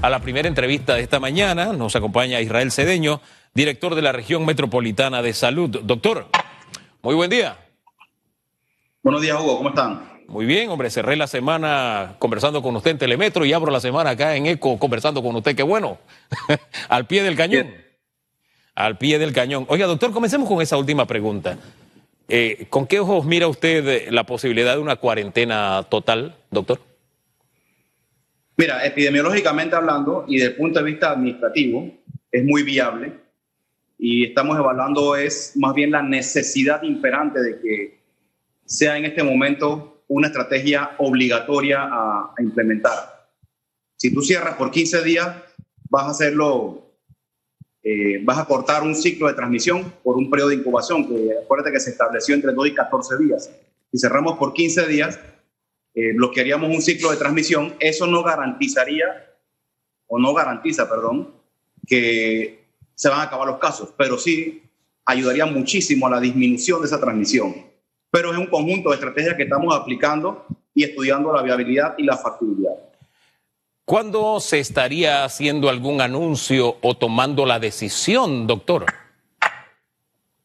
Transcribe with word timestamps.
a 0.00 0.10
la 0.10 0.20
primera 0.20 0.48
entrevista 0.48 0.94
de 0.94 1.02
esta 1.02 1.20
mañana. 1.20 1.72
Nos 1.72 1.96
acompaña 1.96 2.40
Israel 2.40 2.70
Cedeño, 2.70 3.20
director 3.54 3.94
de 3.94 4.02
la 4.02 4.12
región 4.12 4.44
metropolitana 4.44 5.22
de 5.22 5.32
salud. 5.32 5.70
Doctor, 5.82 6.26
muy 7.02 7.14
buen 7.14 7.30
día. 7.30 7.56
Buenos 9.02 9.22
días, 9.22 9.38
Hugo, 9.40 9.56
¿cómo 9.58 9.70
están? 9.70 10.18
Muy 10.28 10.44
bien, 10.44 10.68
hombre, 10.68 10.90
cerré 10.90 11.16
la 11.16 11.26
semana 11.26 12.16
conversando 12.18 12.62
con 12.62 12.76
usted 12.76 12.92
en 12.92 12.98
Telemetro 12.98 13.44
y 13.46 13.52
abro 13.52 13.72
la 13.72 13.80
semana 13.80 14.10
acá 14.10 14.36
en 14.36 14.46
ECO 14.46 14.78
conversando 14.78 15.22
con 15.22 15.34
usted. 15.36 15.56
Qué 15.56 15.62
bueno, 15.62 15.98
al 16.88 17.06
pie 17.06 17.22
del 17.22 17.36
cañón. 17.36 17.72
Al 18.74 18.98
pie 18.98 19.18
del 19.18 19.32
cañón. 19.32 19.64
Oiga, 19.68 19.86
doctor, 19.86 20.12
comencemos 20.12 20.48
con 20.48 20.60
esa 20.60 20.76
última 20.76 21.06
pregunta. 21.06 21.56
Eh, 22.28 22.66
¿Con 22.68 22.86
qué 22.86 23.00
ojos 23.00 23.24
mira 23.24 23.48
usted 23.48 24.10
la 24.10 24.24
posibilidad 24.24 24.74
de 24.74 24.80
una 24.80 24.96
cuarentena 24.96 25.86
total, 25.88 26.36
doctor? 26.50 26.87
Mira, 28.58 28.84
epidemiológicamente 28.84 29.76
hablando 29.76 30.24
y 30.26 30.38
desde 30.38 30.50
el 30.50 30.56
punto 30.56 30.80
de 30.80 30.86
vista 30.86 31.12
administrativo, 31.12 31.92
es 32.32 32.44
muy 32.44 32.64
viable 32.64 33.12
y 33.96 34.24
estamos 34.26 34.58
evaluando 34.58 35.14
es 35.14 35.52
más 35.54 35.72
bien 35.74 35.92
la 35.92 36.02
necesidad 36.02 36.82
imperante 36.82 37.40
de 37.40 37.60
que 37.60 38.00
sea 38.64 38.98
en 38.98 39.04
este 39.04 39.22
momento 39.22 40.02
una 40.08 40.26
estrategia 40.26 40.90
obligatoria 40.98 41.84
a, 41.84 42.34
implementar. 42.40 43.28
Si 43.94 44.12
tú 44.12 44.22
cierras 44.22 44.56
por 44.56 44.72
15 44.72 45.04
días, 45.04 45.36
vas 45.88 46.06
a 46.06 46.10
hacerlo 46.10 46.84
eh, 47.84 48.20
vas 48.24 48.38
a 48.38 48.44
cortar 48.44 48.82
un 48.82 48.96
ciclo 48.96 49.28
de 49.28 49.34
transmisión 49.34 49.92
por 50.02 50.16
un 50.16 50.28
periodo 50.28 50.48
de 50.48 50.56
incubación, 50.56 51.06
que 51.06 51.30
acuérdate 51.44 51.70
que 51.70 51.80
se 51.80 51.90
estableció 51.90 52.34
entre 52.34 52.52
2 52.52 52.66
y 52.66 52.74
14 52.74 53.18
días. 53.18 53.52
Si 53.92 53.98
cerramos 53.98 54.36
por 54.36 54.52
15 54.52 54.88
días, 54.88 55.20
eh, 55.98 56.12
bloquearíamos 56.14 56.70
un 56.70 56.80
ciclo 56.80 57.10
de 57.10 57.16
transmisión. 57.16 57.74
Eso 57.80 58.06
no 58.06 58.22
garantizaría, 58.22 59.34
o 60.06 60.16
no 60.16 60.32
garantiza, 60.32 60.88
perdón, 60.88 61.34
que 61.84 62.66
se 62.94 63.08
van 63.08 63.18
a 63.18 63.22
acabar 63.24 63.48
los 63.48 63.58
casos, 63.58 63.92
pero 63.96 64.16
sí 64.16 64.62
ayudaría 65.04 65.44
muchísimo 65.44 66.06
a 66.06 66.10
la 66.10 66.20
disminución 66.20 66.80
de 66.80 66.86
esa 66.86 67.00
transmisión. 67.00 67.66
Pero 68.12 68.32
es 68.32 68.38
un 68.38 68.46
conjunto 68.46 68.90
de 68.90 68.94
estrategias 68.94 69.34
que 69.34 69.42
estamos 69.42 69.74
aplicando 69.74 70.46
y 70.72 70.84
estudiando 70.84 71.32
la 71.32 71.42
viabilidad 71.42 71.96
y 71.98 72.04
la 72.04 72.16
factibilidad. 72.16 72.74
¿Cuándo 73.84 74.38
se 74.38 74.60
estaría 74.60 75.24
haciendo 75.24 75.68
algún 75.68 76.00
anuncio 76.00 76.76
o 76.80 76.96
tomando 76.96 77.44
la 77.44 77.58
decisión, 77.58 78.46
doctor? 78.46 78.86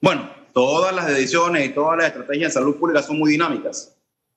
Bueno, 0.02 0.32
todas 0.52 0.96
las 0.96 1.08
decisiones 1.08 1.68
y 1.68 1.70
todas 1.70 1.98
las 1.98 2.08
estrategias 2.08 2.50
de 2.50 2.60
salud 2.60 2.78
pública 2.78 3.04
son 3.04 3.20
muy 3.20 3.32
dinámicas. 3.32 3.93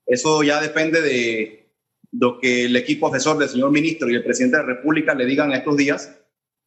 Eso 0.06 0.42
ya 0.42 0.60
depende 0.60 1.00
de 1.00 1.70
lo 2.12 2.38
que 2.38 2.66
el 2.66 2.76
equipo 2.76 3.08
asesor 3.08 3.38
del 3.38 3.48
señor 3.48 3.70
ministro 3.70 4.08
y 4.08 4.14
el 4.14 4.24
presidente 4.24 4.56
de 4.56 4.62
la 4.62 4.68
República 4.74 5.14
le 5.14 5.26
digan 5.26 5.52
estos 5.52 5.76
días. 5.76 6.16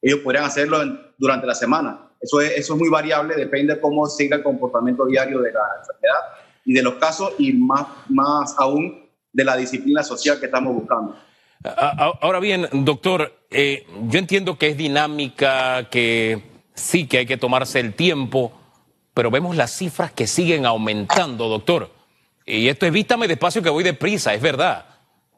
Ellos 0.02 0.20
podrían 0.20 0.46
hacerlo 0.46 0.80
durante 1.18 1.48
la 1.48 1.56
semana. 1.56 2.10
Eso 2.22 2.42
es, 2.42 2.70
muy 2.72 2.90
variable, 2.90 3.36
depende 3.36 3.76
de 3.76 3.82
cómo 3.82 4.06
siga 4.08 4.38
el 4.38 4.44
comportamiento 4.44 5.06
diario 5.06 5.40
de 5.40 5.54
la 5.54 5.60
enfermedad 5.80 6.20
y 6.66 6.74
de 6.74 6.84
los 6.84 6.96
casos 6.96 7.34
y 7.38 7.54
más, 7.54 7.88
más 8.10 8.56
aún 8.58 9.10
de 9.32 9.44
la 9.46 9.56
disciplina 9.56 10.04
social 10.04 10.40
que 10.40 10.48
estamos 10.48 10.74
buscando. 10.74 11.16
Ahora 11.64 12.40
bien, 12.40 12.68
doctor, 12.72 13.34
eh, 13.50 13.86
yo 14.10 14.20
entiendo 14.20 14.58
que 14.58 14.68
es 14.68 14.78
dinámica, 14.78 15.90
que 15.90 16.44
sí 16.74 17.08
que 17.08 17.20
hay 17.20 17.26
que 17.26 17.38
tomarse 17.38 17.80
el 17.80 17.94
tiempo, 17.94 18.52
pero 19.14 19.32
vemos 19.32 19.56
las 19.56 19.72
cifras 19.72 20.12
que 20.12 20.28
siguen 20.28 20.66
aumentando, 20.66 21.48
doctor. 21.48 21.99
Y 22.50 22.68
esto 22.68 22.88
es 22.88 22.94
despacio 22.94 23.62
que 23.62 23.70
voy 23.70 23.84
deprisa, 23.84 24.34
es 24.34 24.42
verdad, 24.42 24.86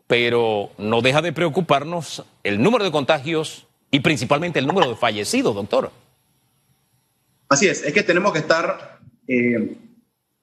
pero 0.07 0.71
no 0.77 1.01
deja 1.01 1.21
de 1.21 1.33
preocuparnos 1.33 2.23
el 2.41 2.63
número 2.63 2.85
de 2.85 2.91
contagios 2.91 3.67
y 3.91 3.99
principalmente 3.99 4.59
el 4.59 4.65
número 4.65 4.87
de 4.87 4.95
fallecidos, 4.95 5.53
doctor. 5.53 5.91
Así 7.49 7.67
es, 7.67 7.83
es 7.83 7.93
que 7.93 8.03
tenemos 8.03 8.31
que 8.31 8.39
estar 8.39 8.99
eh, 9.27 9.75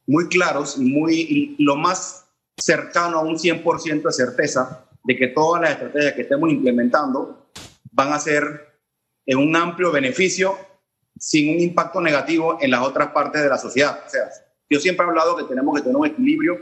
muy 0.07 0.29
claros 0.29 0.77
y 0.77 0.83
muy, 0.83 1.57
lo 1.59 1.75
más 1.77 2.27
cercano 2.59 3.21
a 3.21 3.23
un 3.23 3.39
100% 3.39 4.03
de 4.03 4.13
certeza 4.13 4.85
de 5.05 5.17
que 5.17 5.29
todas 5.29 5.63
las 5.63 5.71
estrategias 5.71 6.13
que 6.13 6.23
estemos 6.23 6.51
implementando 6.51 7.49
van 7.93 8.13
a 8.13 8.19
ser 8.19 8.79
en 9.25 9.39
un 9.39 9.57
amplio 9.57 9.91
beneficio 9.91 10.59
sin 11.19 11.49
un 11.49 11.61
impacto 11.61 12.03
negativo 12.03 12.59
en 12.61 12.71
las 12.71 12.83
otras 12.83 13.09
partes 13.13 13.43
de 13.43 13.49
la 13.49 13.57
sociedad. 13.57 14.03
O 14.07 14.11
sea, 14.11 14.29
yo 14.71 14.81
siempre 14.81 15.05
he 15.05 15.09
hablado 15.09 15.37
que 15.37 15.45
tenemos 15.45 15.75
que 15.75 15.83
tener 15.83 15.97
un 15.97 16.07
equilibrio 16.07 16.59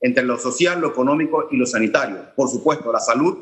entre 0.00 0.24
lo 0.24 0.38
social, 0.38 0.80
lo 0.80 0.88
económico 0.88 1.48
y 1.50 1.56
lo 1.56 1.66
sanitario. 1.66 2.18
Por 2.36 2.48
supuesto, 2.48 2.92
la 2.92 3.00
salud 3.00 3.38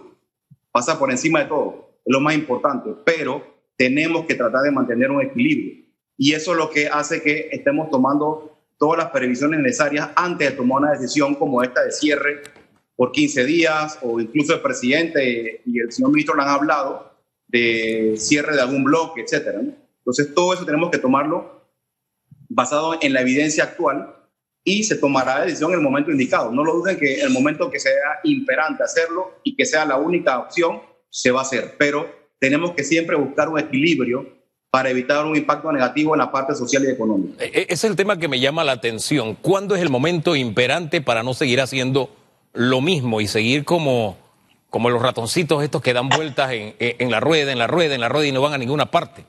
pasa 0.72 0.99
por 0.99 1.10
encima 1.10 1.41
de 1.41 1.47
todo, 1.47 1.91
es 2.04 2.12
lo 2.12 2.21
más 2.21 2.34
importante, 2.34 2.91
pero 3.05 3.43
tenemos 3.76 4.25
que 4.26 4.34
tratar 4.34 4.62
de 4.62 4.71
mantener 4.71 5.10
un 5.10 5.22
equilibrio. 5.22 5.84
Y 6.16 6.32
eso 6.32 6.53
es 6.53 6.59
lo 6.59 6.71
que 6.71 6.88
hace 6.88 7.22
que 7.22 7.49
estemos 7.53 7.91
tomando 7.91 8.59
todas 8.78 8.99
las 8.99 9.10
previsiones 9.10 9.60
necesarias 9.60 10.10
antes 10.16 10.50
de 10.50 10.56
tomar 10.56 10.82
una 10.82 10.93
decisión 10.93 11.34
como 11.34 11.62
esta 11.62 11.84
de 11.84 11.93
cierre 11.93 12.43
por 12.94 13.12
15 13.12 13.44
días, 13.44 13.99
o 14.03 14.19
incluso 14.21 14.55
el 14.55 14.60
presidente 14.60 15.60
y 15.66 15.81
el 15.81 15.93
señor 15.93 16.10
ministro 16.10 16.34
le 16.34 16.43
han 16.43 16.49
hablado 16.49 17.12
de 17.47 18.15
cierre 18.16 18.55
de 18.55 18.62
algún 18.62 18.84
bloque, 18.84 19.21
etcétera. 19.21 19.60
Entonces, 19.99 20.34
todo 20.34 20.55
eso 20.55 20.65
tenemos 20.65 20.91
que 20.91 20.99
tomarlo 20.99 21.56
basado 22.56 22.97
en 23.03 23.12
la 23.12 23.21
evidencia 23.21 23.65
actual 23.65 24.15
y 24.65 24.84
se 24.84 24.97
tomará 24.97 25.41
la 25.41 25.44
decisión 25.44 25.72
en 25.72 25.77
el 25.78 25.84
momento 25.84 26.11
indicado. 26.11 26.50
No 26.50 26.65
lo 26.65 26.72
duden 26.72 26.99
que 26.99 27.21
el 27.21 27.28
momento 27.28 27.71
que 27.71 27.78
sea 27.78 27.93
imperante 28.25 28.83
hacerlo 28.83 29.41
y 29.44 29.55
que 29.55 29.67
sea 29.67 29.84
la 29.84 29.99
única 29.99 30.39
opción, 30.39 30.81
se 31.11 31.31
va 31.31 31.41
a 31.41 31.43
hacer. 31.43 31.75
Pero 31.78 32.11
tenemos 32.41 32.72
que 32.72 32.83
siempre 32.83 33.15
buscar 33.15 33.50
un 33.50 33.59
equilibrio 33.59 34.27
para 34.71 34.89
evitar 34.89 35.27
un 35.27 35.37
impacto 35.37 35.71
negativo 35.71 36.15
en 36.15 36.19
la 36.19 36.33
parte 36.33 36.55
social 36.55 36.83
y 36.84 36.89
económica. 36.89 37.44
E-, 37.44 37.61
e-, 37.61 37.67
es 37.69 37.84
el 37.84 37.94
tema 37.94 38.19
que 38.19 38.27
me 38.27 38.41
llama 38.41 38.65
la 38.65 38.73
atención. 38.73 39.34
¿Cuándo 39.34 39.77
es 39.77 39.83
el 39.83 39.91
momento 39.91 40.34
imperante 40.34 41.03
para 41.03 41.23
no 41.23 41.34
seguir 41.34 41.61
haciendo 41.61 42.11
lo 42.55 42.81
mismo 42.81 43.21
y 43.21 43.28
seguir 43.28 43.67
como, 43.67 44.17
como 44.71 44.88
los 44.88 45.03
ratoncitos 45.03 45.62
estos 45.62 45.83
que 45.83 45.93
dan 45.93 46.09
vueltas 46.09 46.53
en, 46.53 47.11
la 47.11 47.21
rueda, 47.21 47.53
en 47.53 47.59
la 47.59 47.67
rueda, 47.67 47.94
en 47.94 48.00
la 48.00 48.09
rueda 48.09 48.27
y 48.28 48.33
no 48.33 48.41
van 48.41 48.55
a 48.55 48.59
ninguna 48.59 48.91
parte. 48.91 49.27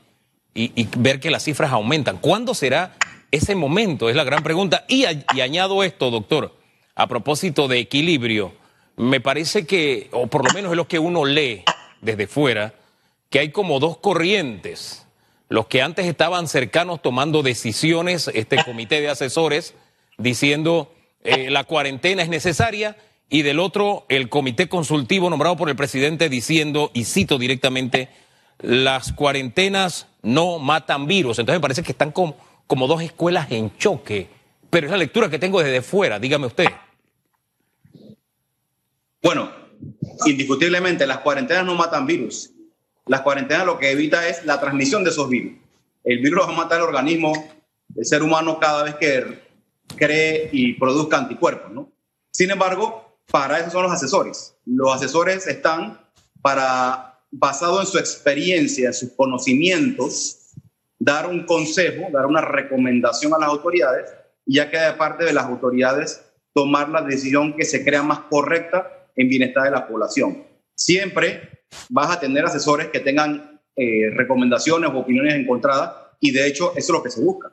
Y 0.54 0.88
ver 0.98 1.20
que 1.20 1.30
las 1.30 1.44
cifras 1.44 1.72
aumentan. 1.72 2.18
¿Cuándo 2.18 2.56
será 2.56 2.96
ese 3.32 3.56
momento? 3.56 4.10
Es 4.10 4.16
la 4.16 4.24
gran 4.24 4.44
pregunta. 4.44 4.86
Y, 4.88 5.06
añado 5.06 5.84
esto, 5.84 6.12
doctor, 6.12 6.56
a 6.96 7.08
propósito 7.08 7.68
de 7.68 7.80
equilibrio, 7.80 8.54
me 8.96 9.22
parece 9.22 9.66
que, 9.66 10.10
o 10.12 10.28
por 10.28 10.46
lo 10.48 10.54
menos 10.54 10.72
es 10.72 10.78
lo 10.78 10.88
que 10.88 11.00
uno 11.00 11.26
lee 11.26 11.64
desde 12.02 12.28
fuera, 12.28 12.74
que 13.30 13.40
hay 13.40 13.52
como 13.52 13.80
dos 13.80 13.98
corrientes. 13.98 15.06
Los 15.50 15.68
que 15.68 15.82
antes 15.82 16.06
estaban 16.06 16.48
cercanos 16.48 17.02
tomando 17.02 17.44
decisiones, 17.44 18.30
este 18.34 18.64
comité 18.64 19.02
de 19.02 19.10
asesores, 19.10 19.76
diciendo 20.18 20.94
eh, 21.24 21.50
la 21.50 21.64
cuarentena 21.64 22.24
es 22.24 22.30
necesaria, 22.30 22.98
y 23.30 23.42
del 23.42 23.60
otro 23.60 24.06
el 24.10 24.30
comité 24.30 24.70
consultivo 24.70 25.30
nombrado 25.30 25.58
por 25.58 25.70
el 25.70 25.76
presidente 25.76 26.30
diciendo, 26.30 26.92
y 26.94 27.04
cito 27.04 27.38
directamente, 27.38 28.10
las 28.60 29.12
cuarentenas 29.12 30.08
no 30.22 30.60
matan 30.60 31.08
virus. 31.08 31.40
Entonces 31.40 31.60
me 31.60 31.62
parece 31.62 31.84
que 31.84 31.92
están 31.92 32.12
como, 32.12 32.36
como 32.68 32.88
dos 32.88 33.02
escuelas 33.02 33.52
en 33.52 33.76
choque, 33.78 34.30
pero 34.70 34.88
es 34.88 34.92
la 34.92 34.98
lectura 34.98 35.30
que 35.30 35.40
tengo 35.40 35.64
desde 35.64 35.82
fuera, 35.82 36.20
dígame 36.20 36.48
usted. 36.48 36.68
Bueno, 39.24 39.52
indiscutiblemente 40.26 41.08
las 41.08 41.20
cuarentenas 41.20 41.66
no 41.66 41.76
matan 41.76 42.06
virus. 42.06 42.52
Las 43.06 43.22
cuarentenas 43.22 43.66
lo 43.66 43.80
que 43.80 43.92
evita 43.92 44.28
es 44.28 44.46
la 44.46 44.60
transmisión 44.60 45.04
de 45.04 45.10
esos 45.12 45.30
virus. 45.30 45.54
El 46.04 46.20
virus 46.20 46.48
va 46.48 46.54
a 46.54 46.58
matar 46.58 46.80
el 46.80 46.86
organismo 46.86 47.34
del 47.88 48.06
ser 48.06 48.22
humano 48.22 48.60
cada 48.60 48.84
vez 48.84 48.96
que 48.96 49.42
cree 49.96 50.50
y 50.52 50.74
produzca 50.74 51.18
anticuerpos, 51.18 51.72
¿no? 51.72 51.92
Sin 52.32 52.52
embargo, 52.52 53.18
para 53.32 53.60
eso 53.60 53.72
son 53.72 53.84
los 53.84 53.92
asesores. 53.92 54.56
Los 54.66 54.94
asesores 54.94 55.48
están 55.48 56.00
para, 56.42 57.20
basado 57.32 57.82
en 57.82 57.88
su 57.88 57.98
experiencia, 57.98 58.88
en 58.88 58.94
sus 58.94 59.12
conocimientos, 59.14 60.47
dar 61.00 61.28
un 61.28 61.46
consejo, 61.46 62.08
dar 62.12 62.26
una 62.26 62.42
recomendación 62.42 63.34
a 63.34 63.40
las 63.40 63.50
autoridades, 63.50 64.14
y 64.46 64.56
ya 64.56 64.70
queda 64.70 64.92
de 64.92 64.98
parte 64.98 65.26
de 65.26 65.34
las 65.34 65.46
autoridades 65.46 66.24
tomar 66.54 66.90
la 66.90 67.02
decisión 67.02 67.54
que 67.56 67.66
se 67.66 67.84
crea 67.84 68.02
más 68.02 68.20
correcta 68.30 69.08
en 69.16 69.30
bienestar 69.30 69.66
de 69.66 69.72
la 69.72 69.88
población. 69.88 70.44
Siempre 70.76 71.66
vas 71.90 72.10
a 72.10 72.20
tener 72.20 72.46
asesores 72.46 72.88
que 72.88 73.00
tengan 73.00 73.62
eh, 73.76 74.10
recomendaciones 74.12 74.90
o 74.90 74.98
opiniones 74.98 75.36
encontradas, 75.36 75.94
y 76.20 76.32
de 76.32 76.48
hecho 76.48 76.72
eso 76.76 76.80
es 76.80 76.90
lo 76.90 77.04
que 77.04 77.12
se 77.12 77.22
busca. 77.22 77.52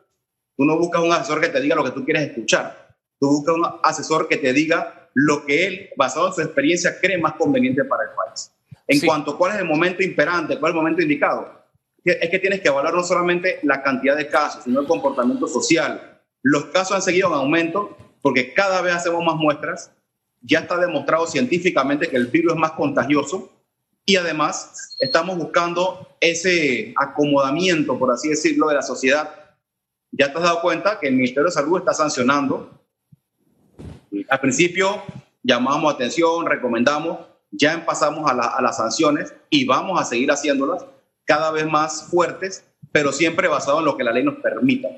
Tú 0.57 0.65
no 0.65 0.79
buscas 0.79 1.03
un 1.03 1.13
asesor 1.13 1.41
que 1.41 1.49
te 1.49 1.61
diga 1.61 1.77
lo 1.77 1.85
que 1.85 1.91
tú 1.91 2.05
quieres 2.05 2.29
escuchar, 2.29 2.97
tú 3.21 3.29
buscas 3.29 3.57
un 3.57 3.67
asesor 3.83 4.29
que 4.29 4.37
te 4.37 4.53
diga 4.53 5.11
lo 5.15 5.45
que 5.45 5.67
él, 5.67 5.91
basado 5.97 6.29
en 6.29 6.33
su 6.33 6.41
experiencia, 6.43 6.99
cree 7.01 7.19
más 7.19 7.35
conveniente 7.35 7.85
para 7.85 8.05
el 8.05 8.11
país. 8.11 8.51
En 8.87 9.01
cuanto 9.01 9.33
a 9.33 9.39
cuál 9.39 9.53
es 9.53 9.59
el 9.59 9.65
momento 9.65 10.03
imperante, 10.03 10.59
cuál 10.59 10.71
es 10.71 10.75
el 10.75 10.81
momento 10.81 11.03
indicado, 11.03 11.64
es 12.05 12.31
que 12.31 12.39
tienes 12.39 12.61
que 12.61 12.69
evaluar 12.69 12.95
no 12.95 13.03
solamente 13.03 13.61
la 13.63 13.83
cantidad 13.83 14.17
de 14.17 14.29
casos, 14.29 14.65
sino 14.65 14.81
el 14.81 14.87
comportamiento 14.87 15.49
social. 15.49 16.21
Los 16.43 16.67
casos 16.67 16.97
han 16.97 17.03
seguido 17.03 17.29
en 17.29 17.35
aumento 17.35 17.97
porque 18.21 18.53
cada 18.53 18.83
vez 18.83 18.95
hacemos 18.95 19.25
más 19.25 19.37
muestras. 19.37 19.91
Ya 20.43 20.61
está 20.61 20.77
demostrado 20.77 21.27
científicamente 21.27 22.09
que 22.09 22.17
el 22.17 22.27
virus 22.27 22.53
es 22.53 22.59
más 22.59 22.73
contagioso 22.73 23.51
y 24.05 24.17
además 24.17 24.97
estamos 25.01 25.39
buscando 25.39 26.17
ese 26.21 26.93
acomodamiento, 26.97 27.99
por 27.99 28.13
así 28.13 28.29
decirlo, 28.29 28.69
de 28.69 28.75
la 28.75 28.83
sociedad. 28.83 29.31
Ya 30.13 30.31
te 30.31 30.37
has 30.37 30.45
dado 30.45 30.61
cuenta 30.61 31.01
que 31.01 31.09
el 31.09 31.15
Ministerio 31.15 31.47
de 31.47 31.53
Salud 31.53 31.79
está 31.79 31.95
sancionando. 31.95 32.79
Al 34.29 34.41
principio 34.41 35.03
llamamos 35.43 35.95
atención, 35.95 36.45
recomendamos, 36.45 37.21
ya 37.51 37.85
pasamos 37.87 38.31
a, 38.31 38.35
a 38.35 38.61
las 38.61 38.77
sanciones 38.77 39.35
y 39.49 39.65
vamos 39.65 39.99
a 39.99 40.05
seguir 40.05 40.31
haciéndolas 40.31 40.85
cada 41.25 41.51
vez 41.51 41.67
más 41.67 42.09
fuertes, 42.11 42.65
pero 42.93 43.13
siempre 43.13 43.49
basado 43.49 43.81
en 43.81 43.85
lo 43.85 43.97
que 43.97 44.05
la 44.05 44.13
ley 44.13 44.25
nos 44.25 44.37
permita. 44.37 44.89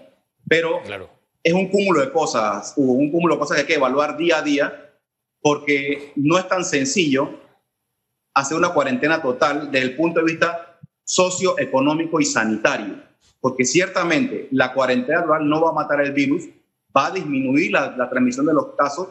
Pero 0.49 0.83
claro. 0.83 1.09
es 1.43 1.53
un 1.53 1.69
cúmulo 1.69 2.01
de 2.01 2.13
cosas, 2.13 2.75
un 2.77 3.11
cúmulo 3.11 3.35
de 3.35 3.41
cosas 3.41 3.57
que 3.57 3.61
hay 3.63 3.67
que 3.67 3.75
evaluar 3.75 4.17
día 4.17 4.39
a 4.39 4.43
día, 4.43 4.93
porque 5.41 6.13
no 6.17 6.39
es 6.39 6.49
tan 6.49 6.65
sencillo 6.65 7.41
hacer 8.35 8.57
una 8.57 8.71
cuarentena 8.71 9.23
total 9.23 9.71
desde 9.71 9.87
el 9.87 9.97
punto 9.97 10.21
de 10.21 10.27
vista 10.27 10.79
socioeconómico 11.05 12.21
y 12.21 12.25
sanitario, 12.25 12.97
porque 13.41 13.65
ciertamente 13.65 14.49
la 14.51 14.73
cuarentena 14.73 15.23
total 15.23 15.49
no 15.49 15.61
va 15.63 15.71
a 15.71 15.75
matar 15.75 16.01
el 16.01 16.13
virus, 16.13 16.45
va 16.95 17.07
a 17.07 17.11
disminuir 17.13 17.73
la, 17.73 17.97
la 17.97 18.11
transmisión 18.11 18.47
de 18.47 18.55
los 18.55 18.75
casos, 18.77 19.09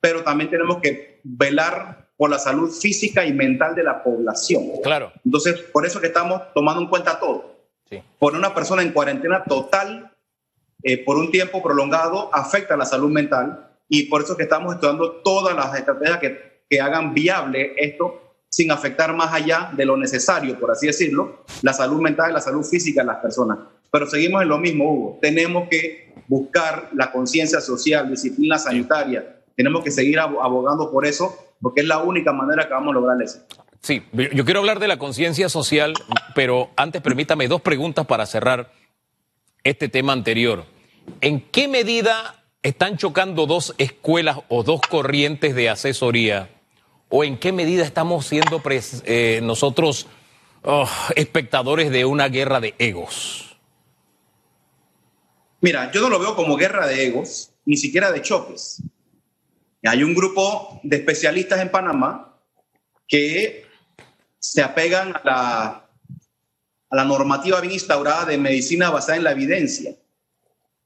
pero 0.00 0.22
también 0.22 0.50
tenemos 0.50 0.78
que 0.78 1.20
velar 1.24 2.07
por 2.18 2.28
la 2.28 2.38
salud 2.38 2.70
física 2.70 3.24
y 3.24 3.32
mental 3.32 3.74
de 3.74 3.84
la 3.84 4.02
población. 4.02 4.64
Claro. 4.82 5.10
Entonces, 5.24 5.58
por 5.72 5.86
eso 5.86 6.00
que 6.00 6.08
estamos 6.08 6.42
tomando 6.54 6.82
en 6.82 6.88
cuenta 6.88 7.18
todo. 7.18 7.56
Sí. 7.88 8.02
Por 8.18 8.34
una 8.34 8.54
persona 8.54 8.82
en 8.82 8.92
cuarentena 8.92 9.44
total 9.44 10.12
eh, 10.82 11.04
por 11.04 11.16
un 11.16 11.30
tiempo 11.30 11.60
prolongado 11.62 12.30
afecta 12.32 12.76
la 12.76 12.84
salud 12.84 13.10
mental 13.10 13.68
y 13.88 14.04
por 14.04 14.22
eso 14.22 14.36
que 14.36 14.44
estamos 14.44 14.74
estudiando 14.74 15.10
todas 15.24 15.56
las 15.56 15.74
estrategias 15.76 16.18
que, 16.18 16.62
que 16.68 16.80
hagan 16.80 17.14
viable 17.14 17.72
esto 17.76 18.36
sin 18.48 18.70
afectar 18.70 19.14
más 19.14 19.32
allá 19.32 19.70
de 19.76 19.84
lo 19.84 19.96
necesario, 19.96 20.58
por 20.58 20.70
así 20.70 20.86
decirlo, 20.86 21.44
la 21.62 21.72
salud 21.72 22.00
mental 22.00 22.30
y 22.30 22.34
la 22.34 22.40
salud 22.40 22.64
física 22.64 23.00
de 23.00 23.08
las 23.08 23.18
personas. 23.18 23.58
Pero 23.90 24.06
seguimos 24.06 24.42
en 24.42 24.48
lo 24.48 24.58
mismo, 24.58 24.92
Hugo. 24.92 25.18
Tenemos 25.20 25.68
que 25.68 26.14
buscar 26.28 26.90
la 26.94 27.10
conciencia 27.10 27.60
social, 27.60 28.08
disciplina 28.08 28.58
sanitaria. 28.58 29.40
Tenemos 29.56 29.82
que 29.82 29.90
seguir 29.90 30.18
abogando 30.18 30.90
por 30.90 31.06
eso, 31.06 31.36
porque 31.60 31.82
es 31.82 31.86
la 31.86 31.98
única 31.98 32.32
manera 32.32 32.66
que 32.66 32.74
vamos 32.74 32.90
a 32.90 32.94
lograr 32.94 33.22
eso. 33.22 33.40
Sí, 33.80 34.02
yo 34.12 34.44
quiero 34.44 34.60
hablar 34.60 34.80
de 34.80 34.88
la 34.88 34.98
conciencia 34.98 35.48
social, 35.48 35.94
pero 36.34 36.70
antes 36.76 37.00
permítame 37.00 37.48
dos 37.48 37.60
preguntas 37.60 38.06
para 38.06 38.26
cerrar 38.26 38.72
este 39.64 39.88
tema 39.88 40.12
anterior. 40.12 40.64
¿En 41.20 41.40
qué 41.40 41.68
medida 41.68 42.44
están 42.62 42.96
chocando 42.96 43.46
dos 43.46 43.74
escuelas 43.78 44.38
o 44.48 44.62
dos 44.62 44.80
corrientes 44.80 45.54
de 45.54 45.70
asesoría? 45.70 46.50
¿O 47.08 47.24
en 47.24 47.38
qué 47.38 47.52
medida 47.52 47.84
estamos 47.84 48.26
siendo 48.26 48.60
eh, 48.66 49.40
nosotros 49.42 50.06
oh, 50.64 50.88
espectadores 51.16 51.90
de 51.90 52.04
una 52.04 52.28
guerra 52.28 52.60
de 52.60 52.74
egos? 52.78 53.58
Mira, 55.60 55.90
yo 55.92 56.00
no 56.00 56.08
lo 56.08 56.18
veo 56.18 56.36
como 56.36 56.56
guerra 56.56 56.86
de 56.86 57.06
egos, 57.06 57.52
ni 57.64 57.76
siquiera 57.76 58.12
de 58.12 58.22
choques. 58.22 58.82
Hay 59.84 60.02
un 60.02 60.14
grupo 60.14 60.80
de 60.82 60.96
especialistas 60.96 61.60
en 61.60 61.70
Panamá 61.70 62.40
que 63.06 63.66
se 64.38 64.62
apegan 64.62 65.14
a 65.14 65.22
la 65.24 65.88
a 66.90 66.96
la 66.96 67.04
normativa 67.04 67.60
bien 67.60 67.74
instaurada 67.74 68.24
de 68.24 68.38
medicina 68.38 68.90
basada 68.90 69.16
en 69.16 69.24
la 69.24 69.32
evidencia, 69.32 69.94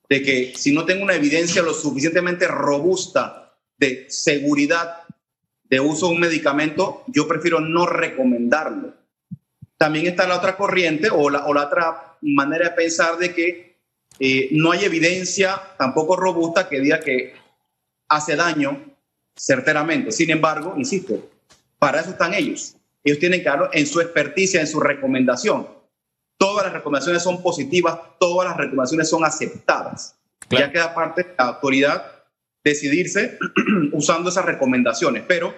de 0.08 0.22
que 0.22 0.52
si 0.56 0.72
no 0.72 0.84
tengo 0.84 1.04
una 1.04 1.14
evidencia 1.14 1.62
lo 1.62 1.74
suficientemente 1.74 2.48
robusta 2.48 3.54
de 3.78 4.06
seguridad 4.08 5.02
de 5.64 5.80
uso 5.80 6.08
de 6.08 6.14
un 6.14 6.20
medicamento, 6.20 7.04
yo 7.06 7.26
prefiero 7.26 7.60
no 7.60 7.86
recomendarlo. 7.86 8.94
También 9.76 10.06
está 10.06 10.26
la 10.26 10.36
otra 10.36 10.56
corriente 10.56 11.08
o 11.10 11.30
la, 11.30 11.46
o 11.46 11.54
la 11.54 11.66
otra 11.66 12.16
manera 12.20 12.68
de 12.68 12.74
pensar 12.74 13.16
de 13.16 13.34
que 13.34 13.76
eh, 14.18 14.48
no 14.52 14.70
hay 14.70 14.84
evidencia 14.84 15.60
tampoco 15.78 16.16
robusta 16.16 16.68
que 16.68 16.80
diga 16.80 17.00
que 17.00 17.34
hace 18.14 18.36
daño 18.36 18.80
certeramente. 19.36 20.12
Sin 20.12 20.30
embargo, 20.30 20.74
insisto, 20.76 21.30
para 21.78 22.00
eso 22.00 22.10
están 22.10 22.34
ellos. 22.34 22.76
Ellos 23.04 23.18
tienen 23.18 23.40
que 23.40 23.48
darlo 23.48 23.70
en 23.72 23.86
su 23.86 24.00
experticia, 24.00 24.60
en 24.60 24.66
su 24.66 24.80
recomendación 24.80 25.66
todas 26.42 26.64
las 26.64 26.72
recomendaciones 26.72 27.22
son 27.22 27.40
positivas, 27.40 27.96
todas 28.18 28.48
las 28.48 28.56
recomendaciones 28.56 29.08
son 29.08 29.24
aceptadas. 29.24 30.16
Ya 30.50 30.72
queda 30.72 30.92
parte 30.92 31.22
de 31.22 31.34
la 31.38 31.44
autoridad 31.44 32.04
decidirse 32.64 33.38
usando 33.92 34.28
esas 34.28 34.44
recomendaciones, 34.44 35.22
pero 35.28 35.54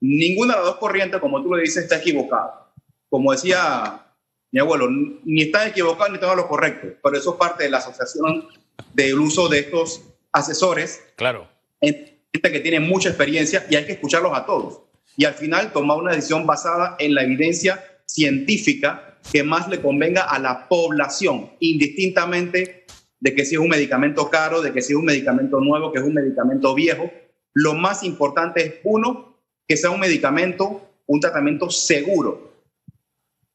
ninguna 0.00 0.54
de 0.54 0.58
las 0.58 0.66
dos 0.66 0.78
corrientes, 0.78 1.20
como 1.20 1.40
tú 1.44 1.54
le 1.54 1.62
dices, 1.62 1.84
está 1.84 1.98
equivocada. 1.98 2.72
Como 3.08 3.30
decía 3.30 4.04
mi 4.50 4.58
abuelo, 4.58 4.88
ni 4.90 5.42
está 5.42 5.68
equivocado 5.68 6.10
ni 6.10 6.16
está 6.16 6.34
lo 6.34 6.48
correcto, 6.48 6.98
pero 7.00 7.16
eso 7.16 7.30
es 7.30 7.36
parte 7.36 7.62
de 7.62 7.70
la 7.70 7.78
asociación 7.78 8.48
del 8.94 9.20
uso 9.20 9.48
de 9.48 9.60
estos 9.60 10.02
asesores. 10.32 11.02
Claro. 11.16 11.48
Gente 11.80 12.50
que 12.52 12.60
tiene 12.60 12.80
mucha 12.80 13.08
experiencia 13.08 13.66
y 13.68 13.76
hay 13.76 13.84
que 13.84 13.92
escucharlos 13.92 14.32
a 14.34 14.46
todos. 14.46 14.82
Y 15.16 15.26
al 15.26 15.34
final 15.34 15.72
tomar 15.72 15.98
una 15.98 16.12
decisión 16.12 16.46
basada 16.46 16.96
en 16.98 17.14
la 17.14 17.22
evidencia 17.22 17.84
científica 18.06 19.18
que 19.30 19.42
más 19.42 19.68
le 19.68 19.80
convenga 19.80 20.22
a 20.22 20.38
la 20.38 20.68
población, 20.68 21.50
indistintamente 21.60 22.86
de 23.20 23.34
que 23.34 23.44
si 23.44 23.54
es 23.54 23.60
un 23.60 23.68
medicamento 23.68 24.28
caro, 24.30 24.62
de 24.62 24.72
que 24.72 24.82
si 24.82 24.92
es 24.92 24.98
un 24.98 25.04
medicamento 25.04 25.60
nuevo, 25.60 25.92
que 25.92 25.98
es 25.98 26.04
un 26.04 26.14
medicamento 26.14 26.74
viejo. 26.74 27.10
Lo 27.54 27.74
más 27.74 28.02
importante 28.02 28.66
es, 28.66 28.74
uno, 28.82 29.38
que 29.68 29.76
sea 29.76 29.90
un 29.90 30.00
medicamento, 30.00 30.90
un 31.06 31.20
tratamiento 31.20 31.70
seguro. 31.70 32.52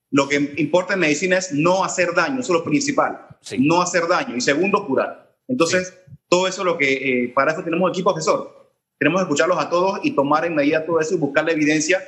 Lo 0.09 0.29
que 0.29 0.53
importa 0.57 0.93
en 0.93 1.01
medicina 1.01 1.37
es 1.37 1.51
no 1.51 1.83
hacer 1.83 2.13
daño, 2.15 2.39
eso 2.39 2.53
es 2.53 2.59
lo 2.59 2.63
principal, 2.63 3.27
no 3.59 3.81
hacer 3.81 4.07
daño. 4.07 4.37
Y 4.37 4.41
segundo, 4.41 4.85
curar. 4.87 5.35
Entonces, 5.49 5.93
todo 6.29 6.47
eso 6.47 6.61
es 6.61 6.65
lo 6.65 6.77
que, 6.77 6.93
eh, 6.93 7.31
para 7.33 7.51
eso 7.51 7.63
tenemos 7.63 7.89
equipo 7.89 8.11
asesor. 8.11 8.69
Tenemos 8.97 9.21
que 9.21 9.23
escucharlos 9.23 9.59
a 9.59 9.69
todos 9.69 9.99
y 10.03 10.11
tomar 10.11 10.45
en 10.45 10.55
medida 10.55 10.85
todo 10.85 10.99
eso 10.99 11.13
y 11.13 11.17
buscar 11.17 11.45
la 11.45 11.51
evidencia 11.51 11.99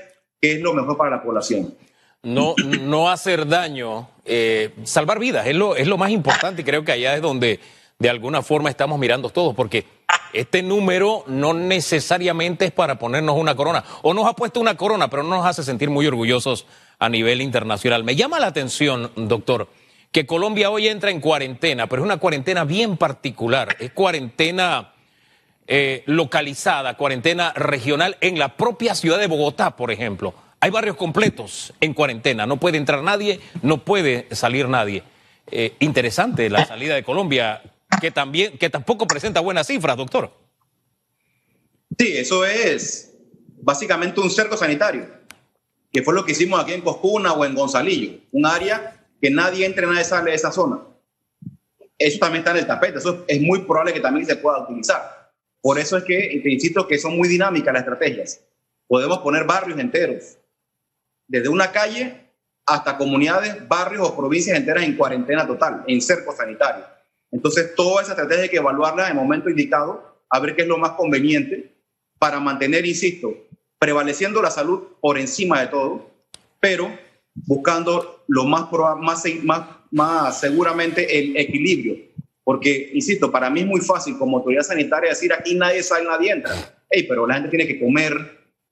que 0.41 0.53
es 0.53 0.61
lo 0.61 0.73
mejor 0.73 0.97
para 0.97 1.11
la 1.11 1.21
población 1.21 1.75
no, 2.23 2.55
no 2.81 3.09
hacer 3.09 3.47
daño, 3.47 4.09
eh, 4.25 4.73
salvar 4.83 5.19
vidas, 5.19 5.47
es 5.47 5.55
lo, 5.55 5.75
es 5.75 5.87
lo 5.87 5.97
más 5.97 6.11
importante 6.11 6.61
y 6.61 6.65
creo 6.65 6.83
que 6.83 6.91
allá 6.91 7.15
es 7.15 7.21
donde 7.21 7.59
de 7.97 8.09
alguna 8.09 8.41
forma 8.41 8.69
estamos 8.69 8.99
mirando 8.99 9.29
todos, 9.29 9.55
porque 9.55 9.85
este 10.33 10.61
número 10.61 11.23
no 11.27 11.53
necesariamente 11.53 12.65
es 12.65 12.71
para 12.71 12.99
ponernos 12.99 13.37
una 13.37 13.55
corona, 13.55 13.83
o 14.03 14.13
nos 14.13 14.25
ha 14.25 14.33
puesto 14.33 14.59
una 14.59 14.75
corona, 14.75 15.09
pero 15.09 15.23
no 15.23 15.37
nos 15.37 15.45
hace 15.45 15.63
sentir 15.63 15.89
muy 15.89 16.07
orgullosos 16.07 16.65
a 16.97 17.09
nivel 17.09 17.41
internacional. 17.41 18.03
Me 18.03 18.15
llama 18.15 18.39
la 18.39 18.47
atención, 18.47 19.11
doctor, 19.15 19.69
que 20.11 20.25
Colombia 20.25 20.71
hoy 20.71 20.87
entra 20.87 21.11
en 21.11 21.21
cuarentena, 21.21 21.87
pero 21.87 22.01
es 22.01 22.05
una 22.05 22.17
cuarentena 22.17 22.63
bien 22.63 22.97
particular, 22.97 23.75
es 23.79 23.91
cuarentena 23.91 24.93
eh, 25.67 26.03
localizada, 26.07 26.97
cuarentena 26.97 27.53
regional 27.53 28.17
en 28.21 28.39
la 28.39 28.57
propia 28.57 28.95
ciudad 28.95 29.19
de 29.19 29.27
Bogotá, 29.27 29.75
por 29.75 29.91
ejemplo. 29.91 30.33
Hay 30.61 30.71
barrios 30.71 30.95
completos 30.95 31.73
en 31.79 31.93
cuarentena, 31.93 32.45
no 32.45 32.57
puede 32.57 32.77
entrar 32.77 33.03
nadie, 33.03 33.39
no 33.61 33.85
puede 33.85 34.27
salir 34.31 34.67
nadie. 34.67 35.03
Eh, 35.51 35.75
interesante 35.79 36.49
la 36.49 36.65
salida 36.65 36.95
de 36.95 37.03
Colombia, 37.03 37.61
que 38.01 38.11
también, 38.11 38.57
que 38.57 38.69
tampoco 38.69 39.07
presenta 39.07 39.39
buenas 39.39 39.67
cifras, 39.67 39.95
doctor. 39.95 40.31
Sí, 41.97 42.17
eso 42.17 42.45
es 42.45 43.15
básicamente 43.61 44.19
un 44.21 44.29
cerco 44.29 44.57
sanitario, 44.57 45.07
que 45.91 46.01
fue 46.01 46.13
lo 46.13 46.25
que 46.25 46.31
hicimos 46.33 46.59
aquí 46.59 46.73
en 46.73 46.81
Coscuna 46.81 47.33
o 47.33 47.45
en 47.45 47.55
Gonzalillo, 47.55 48.19
un 48.31 48.45
área 48.45 48.98
que 49.21 49.29
nadie 49.29 49.65
entre, 49.65 49.85
nadie 49.85 50.03
sale 50.03 50.31
de 50.31 50.35
esa 50.35 50.51
zona. 50.51 50.79
Eso 51.97 52.19
también 52.19 52.41
está 52.41 52.51
en 52.51 52.57
el 52.57 52.67
tapete, 52.67 52.99
eso 52.99 53.25
es 53.27 53.41
muy 53.41 53.59
probable 53.63 53.93
que 53.93 53.99
también 53.99 54.25
se 54.25 54.37
pueda 54.37 54.59
utilizar. 54.59 55.31
Por 55.61 55.77
eso 55.77 55.97
es 55.97 56.03
que 56.05 56.41
insisto 56.45 56.87
que 56.87 56.97
son 56.97 57.17
muy 57.17 57.27
dinámicas 57.27 57.73
las 57.73 57.81
estrategias. 57.81 58.41
Podemos 58.87 59.19
poner 59.19 59.43
barrios 59.43 59.77
enteros, 59.79 60.37
desde 61.27 61.49
una 61.49 61.71
calle 61.71 62.29
hasta 62.65 62.97
comunidades, 62.97 63.67
barrios 63.67 64.07
o 64.07 64.15
provincias 64.15 64.57
enteras 64.57 64.83
en 64.83 64.95
cuarentena 64.95 65.45
total, 65.45 65.83
en 65.87 66.01
cerco 66.01 66.35
sanitario. 66.35 66.85
Entonces, 67.31 67.75
toda 67.75 68.01
esa 68.01 68.11
estrategia 68.11 68.43
hay 68.43 68.49
que 68.49 68.57
evaluarla 68.57 69.03
en 69.05 69.09
el 69.09 69.15
momento 69.15 69.49
indicado, 69.49 70.23
a 70.29 70.39
ver 70.39 70.55
qué 70.55 70.63
es 70.63 70.67
lo 70.67 70.77
más 70.77 70.91
conveniente 70.91 71.75
para 72.17 72.39
mantener, 72.39 72.85
insisto, 72.85 73.33
prevaleciendo 73.79 74.41
la 74.41 74.51
salud 74.51 74.83
por 75.01 75.17
encima 75.17 75.61
de 75.61 75.67
todo, 75.67 76.09
pero 76.59 76.91
buscando 77.45 78.23
lo 78.27 78.45
más, 78.45 78.67
más, 78.99 79.23
más, 79.43 79.67
más 79.91 80.39
seguramente 80.39 81.19
el 81.19 81.37
equilibrio. 81.37 82.09
Porque, 82.43 82.91
insisto, 82.93 83.31
para 83.31 83.49
mí 83.49 83.61
es 83.61 83.67
muy 83.67 83.81
fácil 83.81 84.17
como 84.17 84.37
autoridad 84.37 84.63
sanitaria 84.63 85.09
decir 85.09 85.31
aquí 85.31 85.55
nadie 85.55 85.83
sale, 85.83 86.05
nadie 86.05 86.31
entra. 86.31 86.51
Hey, 86.89 87.05
pero 87.07 87.27
la 87.27 87.35
gente 87.35 87.49
tiene 87.49 87.67
que 87.67 87.79
comer, 87.79 88.13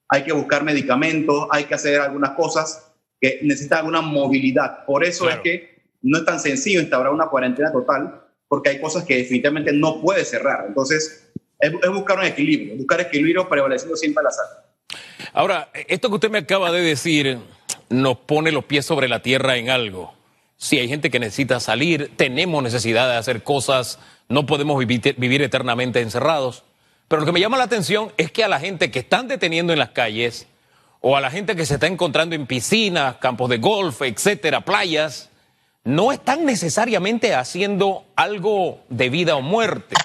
hay 0.09 0.24
que 0.24 0.33
buscar 0.33 0.63
medicamentos, 0.63 1.47
hay 1.51 1.65
que 1.65 1.75
hacer 1.75 2.01
algunas 2.01 2.31
cosas 2.31 2.91
que 3.21 3.39
necesitan 3.43 3.79
alguna 3.79 4.01
movilidad. 4.01 4.86
Por 4.86 5.03
eso 5.03 5.29
es 5.29 5.38
que 5.41 5.77
no 6.01 6.17
es 6.17 6.25
tan 6.25 6.39
sencillo 6.39 6.81
instaurar 6.81 7.13
una 7.13 7.27
cuarentena 7.27 7.71
total, 7.71 8.24
porque 8.47 8.69
hay 8.69 8.81
cosas 8.81 9.03
que 9.03 9.17
definitivamente 9.17 9.71
no 9.74 10.01
puede 10.01 10.25
cerrar. 10.25 10.65
Entonces, 10.67 11.29
es, 11.59 11.71
buscar 11.91 12.17
un 12.19 12.25
equilibrio, 12.25 12.77
buscar 12.77 13.01
equilibrio 13.01 13.47
prevaleciendo 13.47 13.95
siempre 13.95 14.24
la 14.24 14.31
salud. 14.31 15.00
Ahora, 15.33 15.69
esto 15.88 16.09
que 16.09 16.15
usted 16.15 16.29
me 16.29 16.39
acaba 16.39 16.71
de 16.71 16.81
decir 16.81 17.38
nos 17.89 18.17
pone 18.17 18.51
los 18.51 18.65
pies 18.65 18.86
sobre 18.86 19.08
la 19.08 19.22
tierra 19.22 19.58
en 19.58 19.70
algo. 19.70 20.13
Si 20.58 20.79
hay 20.79 20.88
gente 20.88 21.12
que 21.12 21.20
necesita 21.20 21.60
salir, 21.60 22.12
tenemos 22.15 22.63
necesidad 22.63 23.08
de 23.08 23.15
hacer 23.15 23.44
cosas, 23.44 24.00
no 24.27 24.46
podemos 24.46 24.77
vivir, 24.77 25.41
eternamente 25.41 26.01
encerrados. 26.01 26.63
Pero 27.08 27.22
lo 27.22 27.25
que 27.25 27.32
me 27.32 27.39
llama 27.39 27.58
la 27.58 27.63
atención 27.63 28.12
es 28.17 28.32
que 28.32 28.44
a 28.44 28.48
la 28.48 28.60
gente 28.60 28.91
que 28.91 29.00
están 29.00 29.27
deteniendo 29.27 29.72
en 29.72 29.79
las 29.79 29.89
calles, 29.89 30.48
o 31.00 31.15
a 31.15 31.22
la 31.22 31.29
gente 31.29 31.56
que 31.56 31.65
se 31.65 31.75
está 31.75 31.88
encontrando 31.88 32.36
en 32.36 32.48
piscinas, 32.48 33.17
campos 33.17 33.50
de 33.50 33.60
golf, 33.60 34.01
etcétera, 34.01 34.62
playas, 34.62 35.29
no 35.84 36.12
están 36.12 36.44
necesariamente 36.44 37.34
haciendo 37.34 38.06
algo 38.15 38.82
de 38.89 39.10
vida 39.10 39.36
o 39.36 39.41
muerte. 39.41 39.96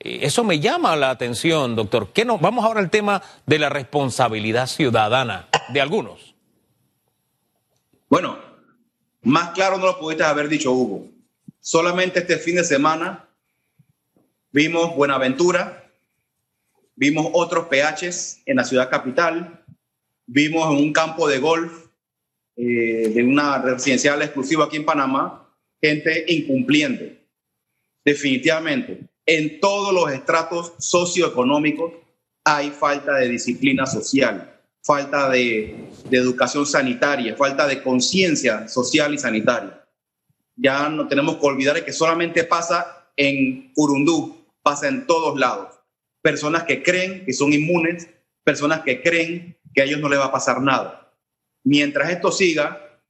Eso 0.00 0.42
me 0.44 0.60
llama 0.60 0.96
la 0.96 1.10
atención, 1.10 1.76
doctor. 1.76 2.12
¿Qué 2.12 2.24
no? 2.24 2.38
Vamos 2.38 2.64
ahora 2.64 2.80
al 2.80 2.90
tema 2.90 3.22
de 3.46 3.58
la 3.58 3.68
responsabilidad 3.68 4.66
ciudadana 4.66 5.48
de 5.68 5.80
algunos. 5.80 6.33
Bueno, 8.08 8.38
más 9.22 9.50
claro 9.50 9.78
no 9.78 9.86
lo 9.86 9.98
pudiste 9.98 10.24
haber 10.24 10.48
dicho, 10.48 10.72
Hugo. 10.72 11.08
Solamente 11.60 12.20
este 12.20 12.38
fin 12.38 12.56
de 12.56 12.64
semana 12.64 13.28
vimos 14.52 14.94
Buenaventura, 14.94 15.90
vimos 16.94 17.28
otros 17.32 17.66
PHs 17.68 18.42
en 18.46 18.56
la 18.56 18.64
ciudad 18.64 18.90
capital, 18.90 19.64
vimos 20.26 20.70
en 20.70 20.84
un 20.84 20.92
campo 20.92 21.26
de 21.26 21.38
golf 21.38 21.86
eh, 22.56 23.10
de 23.14 23.24
una 23.24 23.58
residencial 23.58 24.22
exclusiva 24.22 24.66
aquí 24.66 24.76
en 24.76 24.84
Panamá, 24.84 25.50
gente 25.80 26.24
incumpliendo. 26.28 27.04
Definitivamente, 28.04 29.00
en 29.26 29.58
todos 29.58 29.92
los 29.92 30.12
estratos 30.12 30.74
socioeconómicos 30.78 31.94
hay 32.44 32.70
falta 32.70 33.14
de 33.16 33.28
disciplina 33.28 33.86
social, 33.86 34.53
falta 34.84 35.30
de, 35.30 35.90
educación 36.10 36.66
sanitaria, 36.66 37.34
falta 37.36 37.66
de 37.66 37.82
conciencia 37.82 38.68
social 38.68 39.14
y 39.14 39.18
sanitaria. 39.18 39.82
Ya 40.54 40.88
no 40.88 41.08
tenemos 41.08 41.36
que 41.38 41.46
olvidar 41.46 41.84
que 41.84 41.92
solamente 41.92 42.44
pasa 42.44 43.08
en 43.16 43.72
Urundú, 43.74 44.36
pasa 44.62 44.86
en 44.88 45.06
todos 45.06 45.38
lados. 45.40 45.74
Personas 46.22 46.64
que 46.64 46.82
creen 46.82 47.24
que 47.24 47.32
son 47.32 47.52
inmunes, 47.52 48.08
personas 48.44 48.82
que 48.82 49.02
creen 49.02 49.56
que 49.74 49.80
a 49.80 49.84
ellos 49.84 50.00
no 50.00 50.08
les 50.08 50.20
va 50.20 50.26
a 50.26 50.32
pasar 50.32 50.60
nada. 50.60 51.12
Mientras 51.64 52.10
esto 52.10 52.30
siga, 52.30 53.00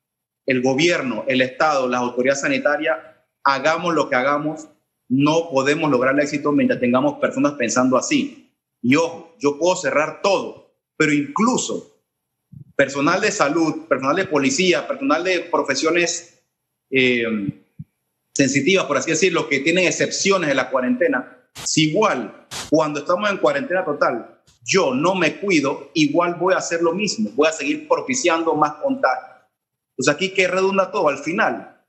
el 0.46 0.62
gobierno, 0.62 1.24
el 1.26 1.40
Estado, 1.40 1.88
las 1.88 2.00
autoridades 2.00 2.42
sanitarias, 2.42 2.96
hagamos 3.42 3.94
lo 3.94 4.08
que 4.08 4.14
hagamos, 4.14 4.68
no 5.08 5.50
podemos 5.50 5.90
lograr 5.90 6.14
el 6.14 6.20
éxito 6.20 6.52
mientras 6.52 6.80
tengamos 6.80 7.14
personas 7.14 7.54
pensando 7.54 7.96
así. 7.96 8.52
Y 8.80 8.96
ojo, 8.96 9.34
yo 9.38 9.58
puedo 9.58 9.76
cerrar 9.76 10.22
todo, 10.22 10.63
pero 10.96 11.12
incluso 11.12 12.00
personal 12.76 13.20
de 13.20 13.30
salud, 13.30 13.86
personal 13.88 14.16
de 14.16 14.26
policía, 14.26 14.86
personal 14.86 15.24
de 15.24 15.40
profesiones 15.40 16.42
eh, 16.90 17.24
sensitivas, 18.32 18.86
por 18.86 18.96
así 18.96 19.10
decirlo, 19.10 19.48
que 19.48 19.60
tienen 19.60 19.86
excepciones 19.86 20.50
en 20.50 20.56
la 20.56 20.70
cuarentena, 20.70 21.38
si 21.64 21.90
igual 21.90 22.46
cuando 22.70 23.00
estamos 23.00 23.30
en 23.30 23.38
cuarentena 23.38 23.84
total 23.84 24.34
yo 24.64 24.94
no 24.94 25.14
me 25.14 25.36
cuido, 25.36 25.90
igual 25.94 26.36
voy 26.36 26.54
a 26.54 26.58
hacer 26.58 26.80
lo 26.80 26.94
mismo, 26.94 27.30
voy 27.34 27.48
a 27.48 27.52
seguir 27.52 27.86
propiciando 27.86 28.54
más 28.54 28.74
contacto. 28.76 29.46
Pues 29.94 30.08
aquí 30.08 30.30
que 30.30 30.48
redunda 30.48 30.90
todo 30.90 31.08
al 31.08 31.18
final. 31.18 31.82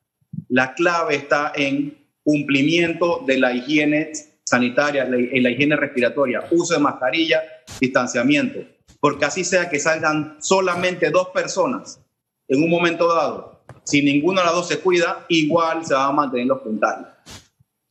La 0.50 0.74
clave 0.74 1.16
está 1.16 1.54
en 1.56 1.98
cumplimiento 2.22 3.24
de 3.26 3.38
la 3.38 3.54
higiene 3.54 4.12
sanitaria, 4.44 5.06
en 5.06 5.44
la 5.44 5.50
higiene 5.50 5.76
respiratoria, 5.78 6.44
uso 6.52 6.74
de 6.74 6.80
mascarilla, 6.82 7.42
distanciamiento, 7.80 8.60
porque 9.06 9.26
así 9.26 9.44
sea 9.44 9.70
que 9.70 9.80
salgan 9.80 10.38
solamente 10.40 11.12
dos 11.12 11.28
personas 11.28 12.02
en 12.48 12.64
un 12.64 12.72
momento 12.72 13.14
dado, 13.14 13.62
si 13.84 14.02
ninguna 14.02 14.42
de 14.42 14.48
las 14.48 14.56
dos 14.56 14.68
se 14.68 14.80
cuida, 14.80 15.28
igual 15.30 15.86
se 15.86 15.94
van 15.94 16.10
a 16.10 16.12
mantener 16.12 16.48
los 16.48 16.64
contagios. 16.64 17.10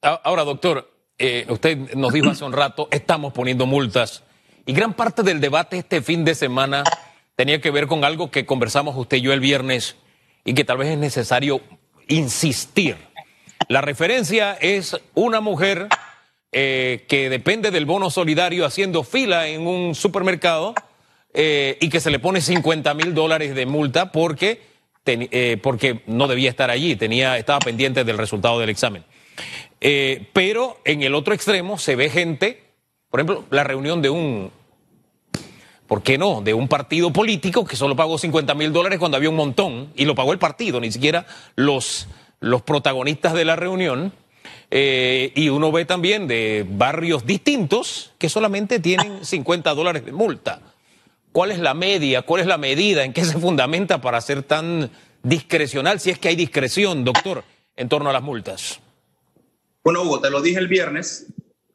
Ahora, 0.02 0.42
doctor, 0.42 0.90
eh, 1.16 1.46
usted 1.48 1.94
nos 1.94 2.12
dijo 2.12 2.30
hace 2.30 2.44
un 2.44 2.52
rato, 2.52 2.88
estamos 2.90 3.32
poniendo 3.32 3.64
multas 3.64 4.24
y 4.66 4.72
gran 4.72 4.94
parte 4.94 5.22
del 5.22 5.40
debate 5.40 5.78
este 5.78 6.02
fin 6.02 6.24
de 6.24 6.34
semana 6.34 6.82
tenía 7.36 7.60
que 7.60 7.70
ver 7.70 7.86
con 7.86 8.02
algo 8.02 8.32
que 8.32 8.44
conversamos 8.44 8.96
usted 8.96 9.18
y 9.18 9.20
yo 9.20 9.32
el 9.32 9.38
viernes 9.38 9.94
y 10.44 10.52
que 10.54 10.64
tal 10.64 10.78
vez 10.78 10.88
es 10.88 10.98
necesario 10.98 11.60
insistir. 12.08 12.96
La 13.68 13.82
referencia 13.82 14.54
es 14.54 15.00
una 15.14 15.40
mujer 15.40 15.86
eh, 16.50 17.04
que 17.06 17.30
depende 17.30 17.70
del 17.70 17.86
bono 17.86 18.10
solidario 18.10 18.66
haciendo 18.66 19.04
fila 19.04 19.46
en 19.46 19.64
un 19.64 19.94
supermercado 19.94 20.74
eh, 21.34 21.76
y 21.80 21.88
que 21.90 22.00
se 22.00 22.10
le 22.10 22.18
pone 22.18 22.40
50 22.40 22.94
mil 22.94 23.12
dólares 23.12 23.54
de 23.54 23.66
multa 23.66 24.10
porque, 24.12 24.62
eh, 25.04 25.58
porque 25.62 26.00
no 26.06 26.26
debía 26.28 26.48
estar 26.48 26.70
allí, 26.70 26.96
tenía, 26.96 27.36
estaba 27.36 27.58
pendiente 27.58 28.04
del 28.04 28.16
resultado 28.16 28.58
del 28.58 28.70
examen. 28.70 29.04
pero 30.32 30.80
en 30.84 31.02
el 31.02 31.14
otro 31.14 31.34
extremo 31.34 31.76
se 31.76 31.96
ve 31.96 32.08
gente 32.08 32.64
por 33.14 33.20
ejemplo, 33.20 33.44
la 33.50 33.62
reunión 33.62 34.02
de 34.02 34.10
un, 34.10 34.50
¿por 35.86 36.02
qué 36.02 36.18
no? 36.18 36.40
De 36.40 36.52
un 36.52 36.66
partido 36.66 37.12
político 37.12 37.64
que 37.64 37.76
solo 37.76 37.94
pagó 37.94 38.18
50 38.18 38.52
mil 38.56 38.72
dólares 38.72 38.98
cuando 38.98 39.16
había 39.16 39.30
un 39.30 39.36
montón 39.36 39.92
y 39.94 40.04
lo 40.04 40.16
pagó 40.16 40.32
el 40.32 40.40
partido, 40.40 40.80
ni 40.80 40.90
siquiera 40.90 41.24
los, 41.54 42.08
los 42.40 42.62
protagonistas 42.62 43.32
de 43.34 43.44
la 43.44 43.54
reunión. 43.54 44.12
Eh, 44.68 45.30
y 45.36 45.48
uno 45.48 45.70
ve 45.70 45.84
también 45.84 46.26
de 46.26 46.66
barrios 46.68 47.24
distintos 47.24 48.10
que 48.18 48.28
solamente 48.28 48.80
tienen 48.80 49.24
50 49.24 49.72
dólares 49.74 50.04
de 50.04 50.10
multa. 50.10 50.73
¿Cuál 51.34 51.50
es 51.50 51.58
la 51.58 51.74
media? 51.74 52.22
¿Cuál 52.22 52.42
es 52.42 52.46
la 52.46 52.58
medida? 52.58 53.02
¿En 53.02 53.12
qué 53.12 53.24
se 53.24 53.36
fundamenta 53.36 54.00
para 54.00 54.20
ser 54.20 54.44
tan 54.44 54.88
discrecional? 55.24 55.98
Si 55.98 56.10
es 56.10 56.18
que 56.20 56.28
hay 56.28 56.36
discreción, 56.36 57.04
doctor, 57.04 57.42
en 57.74 57.88
torno 57.88 58.08
a 58.08 58.12
las 58.12 58.22
multas. 58.22 58.78
Bueno, 59.82 60.02
Hugo, 60.02 60.20
te 60.20 60.30
lo 60.30 60.40
dije 60.40 60.60
el 60.60 60.68
viernes. 60.68 61.26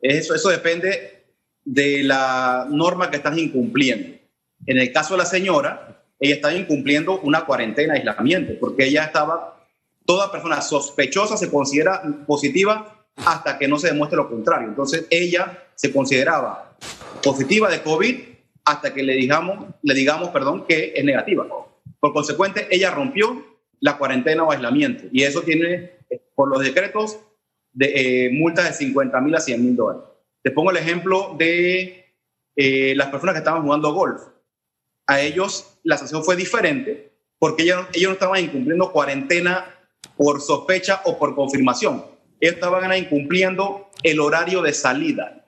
Eso, 0.02 0.34
eso 0.34 0.48
depende 0.48 1.26
de 1.66 2.04
la 2.04 2.68
norma 2.70 3.12
que 3.12 3.18
estás 3.18 3.38
incumpliendo. 3.38 4.18
En 4.66 4.78
el 4.78 4.94
caso 4.94 5.16
de 5.16 5.18
la 5.18 5.26
señora, 5.26 6.06
ella 6.22 6.36
estaba 6.36 6.54
incumpliendo 6.54 7.20
una 7.20 7.44
cuarentena 7.44 7.96
aislamiento, 7.96 8.54
porque 8.62 8.86
ella 8.86 9.04
estaba, 9.04 9.62
toda 10.06 10.32
persona 10.32 10.62
sospechosa 10.62 11.36
se 11.36 11.52
considera 11.52 12.02
positiva 12.26 13.06
hasta 13.26 13.58
que 13.58 13.68
no 13.68 13.78
se 13.78 13.88
demuestre 13.88 14.16
lo 14.16 14.30
contrario. 14.30 14.70
Entonces 14.70 15.06
ella 15.10 15.66
se 15.76 15.92
consideraba 15.92 16.78
positiva 17.22 17.70
de 17.70 17.82
COVID 17.84 18.30
hasta 18.66 18.94
que 18.94 19.04
le 19.04 19.14
digamos, 19.14 19.74
le 19.82 19.94
digamos 19.94 20.30
perdón, 20.30 20.66
que 20.68 20.94
es 20.96 21.04
negativa. 21.04 21.48
Por 22.00 22.14
consecuente, 22.14 22.68
ella 22.72 22.92
rompió 22.92 23.46
la 23.80 23.98
cuarentena 23.98 24.44
o 24.44 24.52
aislamiento 24.52 25.06
y 25.12 25.24
eso 25.24 25.42
tiene, 25.42 25.92
por 26.36 26.50
los 26.50 26.62
decretos, 26.62 27.20
de 27.72 28.26
eh, 28.26 28.30
multas 28.32 28.66
de 28.66 28.74
50 28.74 29.22
mil 29.22 29.36
a 29.36 29.40
100 29.40 29.64
mil 29.64 29.76
dólares. 29.76 30.04
Te 30.42 30.52
pongo 30.52 30.72
el 30.72 30.78
ejemplo 30.78 31.36
de 31.38 32.16
eh, 32.56 32.94
las 32.96 33.08
personas 33.08 33.34
que 33.34 33.40
estaban 33.40 33.64
jugando 33.64 33.94
golf. 33.94 34.22
A 35.08 35.22
ellos 35.22 35.80
la 35.84 35.98
sanción 35.98 36.24
fue 36.24 36.36
diferente 36.36 37.12
porque 37.38 37.64
ellos, 37.64 37.88
ellos 37.94 38.10
no 38.10 38.14
estaban 38.14 38.44
incumpliendo 38.44 38.92
cuarentena 38.92 39.66
por 40.18 40.42
sospecha 40.42 41.02
o 41.06 41.18
por 41.18 41.36
confirmación. 41.36 42.06
Ellos 42.40 42.56
estaban 42.56 42.96
incumpliendo 42.98 43.90
el 44.04 44.20
horario 44.20 44.62
de 44.62 44.74
salida 44.74 45.46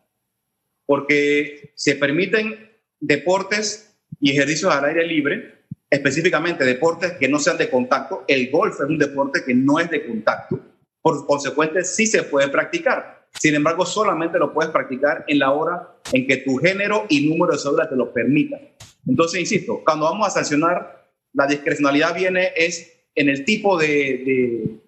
porque 0.85 1.73
se 1.75 1.95
permiten 1.95 2.70
deportes 3.01 3.93
y 4.21 4.31
ejercicios 4.31 4.73
al 4.73 4.85
aire 4.85 5.05
libre, 5.05 5.65
específicamente 5.89 6.63
deportes 6.63 7.13
que 7.13 7.27
no 7.27 7.39
sean 7.39 7.57
de 7.57 7.69
contacto. 7.69 8.23
El 8.29 8.49
golf 8.49 8.75
es 8.75 8.87
un 8.87 8.97
deporte 8.97 9.43
que 9.45 9.53
no 9.53 9.77
es 9.79 9.89
de 9.89 10.07
contacto. 10.07 10.57
Por 11.01 11.25
consecuente, 11.25 11.83
sí 11.83 12.07
se 12.07 12.23
puede 12.23 12.47
practicar 12.47 13.21
sin 13.39 13.55
embargo, 13.55 13.85
solamente 13.85 14.37
lo 14.37 14.53
puedes 14.53 14.71
practicar 14.71 15.23
en 15.27 15.39
la 15.39 15.51
hora 15.51 15.95
en 16.11 16.27
que 16.27 16.37
tu 16.37 16.57
género 16.57 17.05
y 17.09 17.27
número 17.27 17.53
de 17.53 17.59
cédula 17.59 17.89
te 17.89 17.95
lo 17.95 18.11
permitan. 18.13 18.59
Entonces, 19.07 19.39
insisto, 19.39 19.81
cuando 19.83 20.05
vamos 20.05 20.27
a 20.27 20.31
sancionar, 20.31 21.09
la 21.33 21.47
discrecionalidad 21.47 22.13
viene 22.13 22.51
es 22.55 22.91
en 23.15 23.29
el 23.29 23.45
tipo 23.45 23.77
de, 23.77 24.79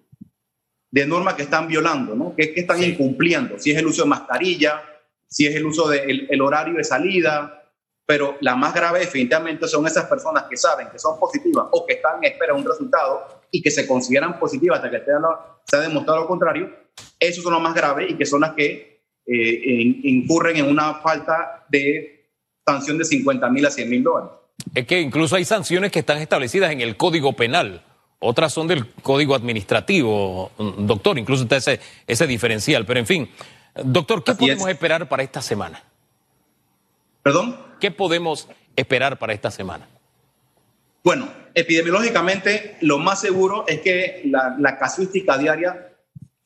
de, 0.90 1.06
norma 1.06 1.36
que 1.36 1.42
están 1.42 1.66
violando, 1.66 2.14
¿no? 2.14 2.34
¿Qué, 2.36 2.52
están 2.54 2.82
incumpliendo? 2.82 3.58
Si 3.58 3.70
es 3.70 3.78
el 3.78 3.86
uso 3.86 4.02
de 4.02 4.08
mascarilla, 4.08 4.82
si 5.26 5.46
es 5.46 5.56
el 5.56 5.66
uso 5.66 5.88
del 5.88 6.26
el 6.30 6.40
horario 6.40 6.74
de 6.74 6.84
salida, 6.84 7.63
pero 8.06 8.36
la 8.40 8.54
más 8.54 8.74
grave 8.74 9.00
definitivamente 9.00 9.66
son 9.66 9.86
esas 9.86 10.06
personas 10.06 10.44
que 10.44 10.56
saben 10.56 10.88
que 10.90 10.98
son 10.98 11.18
positivas 11.18 11.66
o 11.70 11.86
que 11.86 11.94
están 11.94 12.18
en 12.18 12.32
espera 12.32 12.52
de 12.52 12.60
un 12.60 12.66
resultado 12.66 13.42
y 13.50 13.62
que 13.62 13.70
se 13.70 13.86
consideran 13.86 14.38
positivas 14.38 14.78
hasta 14.78 14.90
que 14.90 15.02
se 15.64 15.76
ha 15.76 15.80
demostrado 15.80 16.20
lo 16.20 16.26
contrario, 16.26 16.70
esos 17.18 17.42
son 17.42 17.54
los 17.54 17.62
más 17.62 17.74
graves 17.74 18.10
y 18.10 18.14
que 18.14 18.26
son 18.26 18.42
las 18.42 18.54
que 18.54 19.02
eh, 19.26 20.00
incurren 20.04 20.56
en 20.56 20.68
una 20.68 20.94
falta 20.94 21.64
de 21.68 22.30
sanción 22.66 22.98
de 22.98 23.04
50 23.04 23.48
mil 23.50 23.64
a 23.64 23.70
100 23.70 23.88
mil 23.88 24.02
dólares. 24.02 24.30
Es 24.74 24.86
que 24.86 25.00
incluso 25.00 25.36
hay 25.36 25.44
sanciones 25.44 25.90
que 25.90 26.00
están 26.00 26.18
establecidas 26.18 26.72
en 26.72 26.80
el 26.80 26.96
Código 26.96 27.32
Penal, 27.34 27.82
otras 28.18 28.52
son 28.52 28.66
del 28.66 28.90
Código 29.02 29.34
Administrativo, 29.34 30.50
doctor, 30.78 31.18
incluso 31.18 31.42
está 31.42 31.56
ese, 31.56 31.80
ese 32.06 32.26
diferencial. 32.26 32.86
Pero 32.86 33.00
en 33.00 33.06
fin, 33.06 33.30
doctor, 33.82 34.24
¿qué 34.24 34.34
podemos 34.34 34.68
esperar 34.68 35.08
para 35.08 35.22
esta 35.22 35.42
semana? 35.42 35.82
¿Perdón? 37.22 37.56
¿Qué 37.84 37.90
podemos 37.90 38.48
esperar 38.76 39.18
para 39.18 39.34
esta 39.34 39.50
semana? 39.50 39.86
Bueno, 41.02 41.28
epidemiológicamente 41.52 42.78
lo 42.80 42.96
más 42.96 43.20
seguro 43.20 43.66
es 43.68 43.82
que 43.82 44.22
la, 44.24 44.56
la 44.58 44.78
casuística 44.78 45.36
diaria 45.36 45.92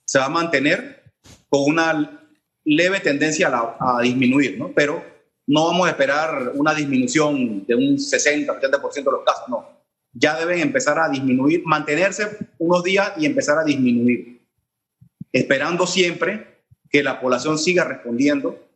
se 0.04 0.18
va 0.18 0.24
a 0.24 0.30
mantener 0.30 1.04
con 1.48 1.62
una 1.66 2.26
leve 2.64 2.98
tendencia 2.98 3.46
a, 3.54 3.76
a 3.78 4.02
disminuir, 4.02 4.58
¿no? 4.58 4.72
Pero 4.72 5.00
no 5.46 5.66
vamos 5.66 5.86
a 5.86 5.90
esperar 5.90 6.50
una 6.56 6.74
disminución 6.74 7.64
de 7.64 7.74
un 7.76 8.00
60, 8.00 8.60
70% 8.60 8.92
de 8.92 9.02
los 9.04 9.22
casos, 9.24 9.48
no. 9.48 9.64
Ya 10.12 10.36
deben 10.40 10.58
empezar 10.58 10.98
a 10.98 11.08
disminuir, 11.08 11.62
mantenerse 11.64 12.36
unos 12.58 12.82
días 12.82 13.12
y 13.16 13.26
empezar 13.26 13.58
a 13.58 13.62
disminuir, 13.62 14.40
esperando 15.32 15.86
siempre 15.86 16.64
que 16.90 17.04
la 17.04 17.20
población 17.20 17.60
siga 17.60 17.84
respondiendo, 17.84 18.67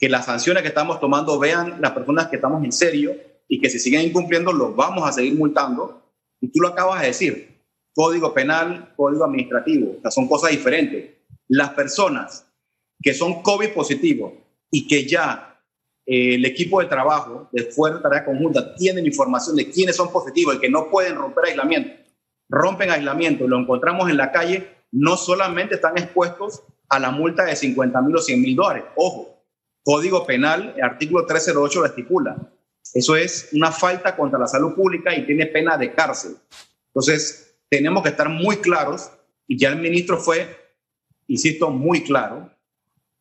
que 0.00 0.08
las 0.08 0.24
sanciones 0.24 0.62
que 0.62 0.70
estamos 0.70 0.98
tomando 0.98 1.38
vean 1.38 1.78
las 1.80 1.92
personas 1.92 2.28
que 2.28 2.36
estamos 2.36 2.64
en 2.64 2.72
serio 2.72 3.14
y 3.46 3.60
que 3.60 3.68
si 3.68 3.78
siguen 3.78 4.00
incumpliendo 4.00 4.50
los 4.50 4.74
vamos 4.74 5.06
a 5.06 5.12
seguir 5.12 5.34
multando. 5.34 6.02
Y 6.40 6.48
tú 6.50 6.60
lo 6.60 6.68
acabas 6.68 7.02
de 7.02 7.08
decir, 7.08 7.60
código 7.94 8.32
penal, 8.32 8.94
código 8.96 9.24
administrativo, 9.26 9.96
o 9.98 10.00
sea, 10.00 10.10
son 10.10 10.26
cosas 10.26 10.52
diferentes. 10.52 11.16
Las 11.48 11.70
personas 11.70 12.46
que 13.02 13.12
son 13.12 13.42
COVID 13.42 13.74
positivos 13.74 14.32
y 14.70 14.86
que 14.86 15.06
ya 15.06 15.60
eh, 16.06 16.36
el 16.36 16.46
equipo 16.46 16.80
de 16.80 16.86
trabajo 16.86 17.48
de 17.52 17.64
Fuerza 17.64 18.00
Tarea 18.00 18.24
Conjunta 18.24 18.74
tienen 18.74 19.04
información 19.04 19.54
de 19.56 19.70
quiénes 19.70 19.96
son 19.96 20.10
positivos 20.10 20.54
y 20.54 20.60
que 20.60 20.70
no 20.70 20.88
pueden 20.88 21.16
romper 21.16 21.46
aislamiento, 21.46 21.92
rompen 22.48 22.90
aislamiento 22.90 23.44
y 23.44 23.48
lo 23.48 23.58
encontramos 23.58 24.08
en 24.08 24.16
la 24.16 24.32
calle, 24.32 24.66
no 24.92 25.18
solamente 25.18 25.74
están 25.74 25.98
expuestos 25.98 26.62
a 26.88 26.98
la 26.98 27.10
multa 27.10 27.44
de 27.44 27.54
50 27.54 28.00
mil 28.00 28.16
o 28.16 28.20
100 28.20 28.40
mil 28.40 28.56
dólares. 28.56 28.84
Ojo, 28.96 29.29
Código 29.82 30.26
Penal, 30.26 30.74
el 30.76 30.82
artículo 30.82 31.26
308 31.26 31.80
lo 31.80 31.86
estipula. 31.86 32.36
Eso 32.92 33.16
es 33.16 33.50
una 33.52 33.70
falta 33.70 34.16
contra 34.16 34.38
la 34.38 34.46
salud 34.46 34.74
pública 34.74 35.14
y 35.14 35.24
tiene 35.24 35.46
pena 35.46 35.76
de 35.76 35.92
cárcel. 35.92 36.36
Entonces, 36.88 37.54
tenemos 37.68 38.02
que 38.02 38.10
estar 38.10 38.28
muy 38.28 38.56
claros, 38.56 39.10
y 39.46 39.56
ya 39.56 39.68
el 39.68 39.76
ministro 39.76 40.18
fue, 40.18 40.56
insisto, 41.28 41.70
muy 41.70 42.02
claro, 42.02 42.50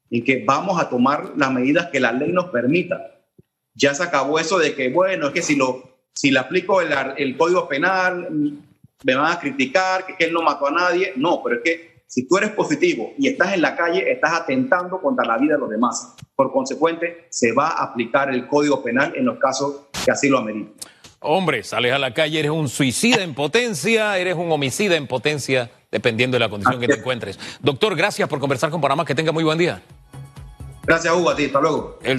y 0.09 0.23
que 0.23 0.43
vamos 0.43 0.81
a 0.81 0.89
tomar 0.89 1.33
las 1.37 1.51
medidas 1.51 1.89
que 1.91 1.99
la 1.99 2.11
ley 2.11 2.31
nos 2.31 2.45
permita. 2.45 3.15
Ya 3.75 3.93
se 3.93 4.03
acabó 4.03 4.39
eso 4.39 4.57
de 4.57 4.73
que, 4.73 4.89
bueno, 4.89 5.27
es 5.27 5.33
que 5.33 5.41
si, 5.41 5.55
lo, 5.55 5.99
si 6.13 6.31
le 6.31 6.39
aplico 6.39 6.81
el, 6.81 6.91
el 7.17 7.37
código 7.37 7.67
penal, 7.67 8.27
me 9.03 9.15
van 9.15 9.31
a 9.31 9.39
criticar, 9.39 10.05
que, 10.05 10.15
que 10.15 10.25
él 10.25 10.33
no 10.33 10.41
mató 10.41 10.67
a 10.67 10.71
nadie. 10.71 11.13
No, 11.15 11.41
pero 11.43 11.57
es 11.57 11.61
que 11.63 11.88
si 12.09 12.27
tú 12.27 12.37
eres 12.37 12.49
positivo 12.49 13.13
y 13.19 13.27
estás 13.27 13.53
en 13.53 13.61
la 13.61 13.75
calle, 13.75 14.11
estás 14.11 14.33
atentando 14.33 14.99
contra 14.99 15.23
la 15.27 15.37
vida 15.37 15.53
de 15.53 15.59
los 15.59 15.69
demás. 15.69 16.15
Por 16.35 16.51
consecuente, 16.51 17.27
se 17.29 17.51
va 17.51 17.67
a 17.67 17.83
aplicar 17.83 18.33
el 18.33 18.47
código 18.47 18.81
penal 18.81 19.13
en 19.15 19.25
los 19.25 19.37
casos 19.37 19.81
que 20.03 20.09
así 20.09 20.27
lo 20.27 20.39
ameriten. 20.39 20.73
Hombre, 21.19 21.63
sales 21.63 21.93
a 21.93 21.99
la 21.99 22.15
calle, 22.15 22.39
eres 22.39 22.49
un 22.49 22.67
suicida 22.67 23.21
en 23.21 23.35
potencia, 23.35 24.17
eres 24.17 24.35
un 24.35 24.51
homicida 24.51 24.95
en 24.95 25.05
potencia, 25.05 25.69
dependiendo 25.91 26.35
de 26.35 26.39
la 26.39 26.49
condición 26.49 26.79
que 26.79 26.87
te 26.87 26.95
encuentres. 26.95 27.39
Doctor, 27.61 27.95
gracias 27.95 28.27
por 28.27 28.39
conversar 28.39 28.71
con 28.71 28.81
Panamá. 28.81 29.05
Que 29.05 29.13
tenga 29.13 29.31
muy 29.31 29.43
buen 29.43 29.59
día. 29.59 29.83
Gracias, 30.89 31.13
Hugo, 31.13 31.29
a 31.29 31.35
ti. 31.35 31.45
Hasta 31.45 31.61
luego. 31.61 31.99
El 32.01 32.17